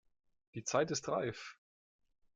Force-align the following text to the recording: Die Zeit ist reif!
Die 0.55 0.63
Zeit 0.63 0.89
ist 0.89 1.07
reif! 1.09 1.59